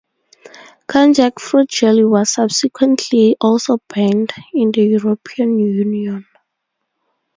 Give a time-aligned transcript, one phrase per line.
[0.87, 6.25] Konjac fruit jelly was subsequently also banned in the European Union.